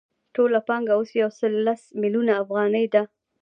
ټوله 0.33 0.59
پانګه 0.67 0.93
اوس 0.97 1.09
یو 1.21 1.29
سل 1.39 1.53
لس 1.65 1.81
میلیونه 2.01 2.33
افغانۍ 2.43 2.85
ده 2.93 3.01